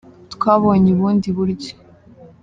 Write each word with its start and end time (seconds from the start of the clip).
Twabonye 0.33 0.87
ubundi 0.95 1.27
buryo 1.37 1.73